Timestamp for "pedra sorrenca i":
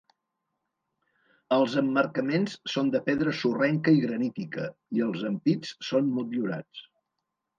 3.09-4.01